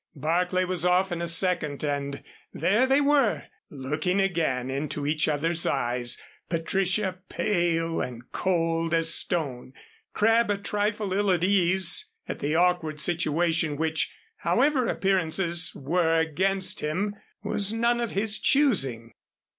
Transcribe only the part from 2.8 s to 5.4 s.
they were looking again into each